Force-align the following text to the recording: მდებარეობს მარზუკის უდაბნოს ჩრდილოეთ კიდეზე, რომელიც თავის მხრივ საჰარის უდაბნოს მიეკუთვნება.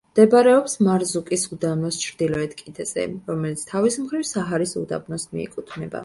მდებარეობს 0.11 0.73
მარზუკის 0.85 1.41
უდაბნოს 1.55 1.99
ჩრდილოეთ 2.05 2.55
კიდეზე, 2.61 3.03
რომელიც 3.27 3.61
თავის 3.73 3.97
მხრივ 4.05 4.23
საჰარის 4.31 4.73
უდაბნოს 4.81 5.27
მიეკუთვნება. 5.35 5.99